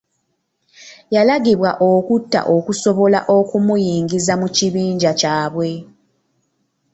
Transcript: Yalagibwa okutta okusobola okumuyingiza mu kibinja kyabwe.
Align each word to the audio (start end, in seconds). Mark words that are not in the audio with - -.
Yalagibwa 1.15 1.71
okutta 1.89 2.39
okusobola 2.55 3.19
okumuyingiza 3.37 4.33
mu 4.41 4.47
kibinja 4.55 5.11
kyabwe. 5.19 5.69